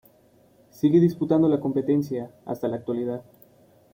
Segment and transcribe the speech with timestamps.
[0.71, 3.23] Sigue disputando la competencia hasta la actualidad.